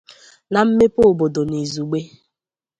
na 0.51 0.59
mmepe 0.67 1.01
obodo 1.11 1.41
n'izugbe. 1.49 1.99